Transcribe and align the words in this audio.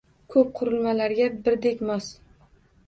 Ko’p 0.35 0.49
qurilmalarga 0.61 1.31
birdek 1.47 1.87
mos 1.93 2.11